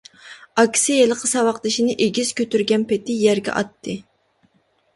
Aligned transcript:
ئاكىسى 0.61 0.95
ھېلىقى 0.99 1.29
ساۋاقدىشىنى 1.31 1.95
ئېگىز 2.07 2.33
كۆتۈرگەن 2.41 2.89
پېتى 2.93 3.21
يەرگە 3.27 3.57
ئاتتى. 3.61 3.99